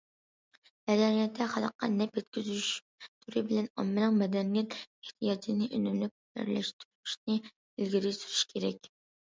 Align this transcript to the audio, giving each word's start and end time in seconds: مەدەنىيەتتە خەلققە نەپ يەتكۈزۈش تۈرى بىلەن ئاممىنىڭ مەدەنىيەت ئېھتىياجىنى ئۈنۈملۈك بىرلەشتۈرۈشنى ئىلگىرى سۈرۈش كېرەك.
مەدەنىيەتتە 0.91 1.45
خەلققە 1.51 1.89
نەپ 1.97 2.17
يەتكۈزۈش 2.21 2.71
تۈرى 3.09 3.43
بىلەن 3.51 3.69
ئاممىنىڭ 3.83 4.19
مەدەنىيەت 4.23 4.75
ئېھتىياجىنى 4.81 5.69
ئۈنۈملۈك 5.71 6.17
بىرلەشتۈرۈشنى 6.41 7.39
ئىلگىرى 7.45 8.19
سۈرۈش 8.23 8.45
كېرەك. 8.55 8.95